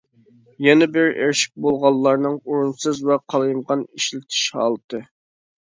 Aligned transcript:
يەنە 0.67 0.87
بىرى 0.95 1.11
ئېرىشىپ 1.23 1.61
بولغانلارنىڭ 1.65 2.41
ئورۇنسىز 2.41 3.03
ۋە 3.11 3.21
قالايمىقان 3.31 3.89
ئىشلىتىش 3.93 4.45
ھالىتى. 4.59 5.07